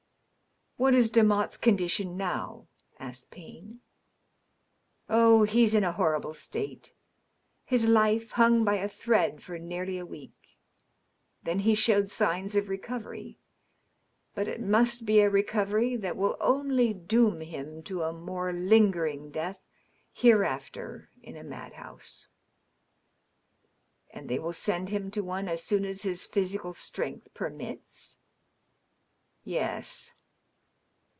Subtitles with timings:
[0.77, 2.65] What is Demotte's condition now?"
[2.99, 3.65] asked Payne.
[3.81, 3.81] ^'
[5.07, 6.95] Oh, he's in a horrible state.
[7.63, 10.57] His life hung by a thread for nearly a week.
[11.43, 13.37] Then he showed signs of recovery.
[14.33, 19.29] But it must be a recovery that will only doom him to a more lingering
[19.29, 19.59] death
[20.11, 22.27] hereafter in a mad house.""
[24.15, 28.17] And they will send him to one as soon as his physical strength permits?"
[29.43, 30.15] "Yes."